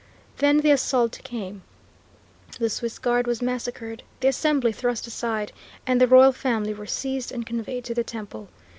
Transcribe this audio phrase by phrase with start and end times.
[0.39, 1.61] Then the assault came,
[2.57, 5.51] the Swiss guard was massacred, the Assembly thrust aside,
[5.85, 8.49] and the royal family were seized and conveyed to the Temple.